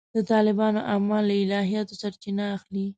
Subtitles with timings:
[0.15, 2.85] د طالبانو اعمال له الهیاتو سرچینه اخلي.